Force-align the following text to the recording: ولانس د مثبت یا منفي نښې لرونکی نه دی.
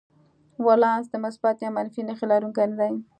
ولانس 0.65 1.05
د 1.11 1.15
مثبت 1.25 1.55
یا 1.63 1.69
منفي 1.77 2.01
نښې 2.07 2.25
لرونکی 2.31 2.65
نه 2.71 2.75
دی. 2.79 2.93